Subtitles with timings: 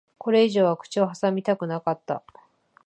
[0.17, 2.23] これ以上は口を挟みたくなかった。